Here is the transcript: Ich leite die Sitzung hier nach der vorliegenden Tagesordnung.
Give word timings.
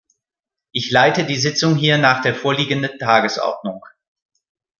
Ich 0.71 0.89
leite 0.89 1.27
die 1.27 1.35
Sitzung 1.37 1.75
hier 1.75 1.99
nach 1.99 2.23
der 2.23 2.33
vorliegenden 2.33 2.97
Tagesordnung. 2.97 3.83